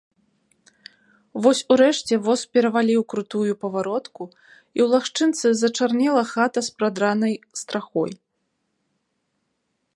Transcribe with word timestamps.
Вось 1.45 1.59
урэшце 1.73 2.15
воз 2.27 2.41
пераваліў 2.57 3.01
крутую 3.13 3.53
паваротку, 3.65 4.23
і 4.79 4.85
ў 4.85 4.87
лагчынцы 4.95 5.47
зачарнела 5.61 6.23
хата 6.33 6.59
з 6.69 6.75
прадранай 6.81 7.33
страхой. 7.65 8.11